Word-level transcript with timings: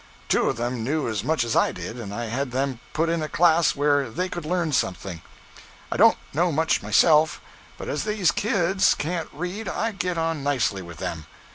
two 0.27 0.49
of 0.49 0.57
them 0.57 0.83
new 0.83 1.07
as 1.07 1.23
much 1.23 1.43
as 1.43 1.55
i 1.55 1.71
did 1.71 2.01
& 2.11 2.11
i 2.11 2.25
had 2.25 2.49
them 2.49 2.79
put 2.91 3.07
in 3.07 3.21
a 3.21 3.29
class 3.29 3.75
where 3.75 4.09
they 4.09 4.27
could 4.27 4.45
learn 4.47 4.71
something. 4.71 5.21
i 5.91 5.95
dont 5.97 6.17
no 6.33 6.51
much 6.51 6.81
myself, 6.81 7.39
but 7.77 7.87
as 7.87 8.03
these 8.03 8.31
kids 8.31 8.95
cant 8.95 9.29
read 9.31 9.67
i 9.67 9.91
get 9.91 10.17
on 10.17 10.41
nicely 10.43 10.81
with 10.81 10.97
them. 10.97 11.27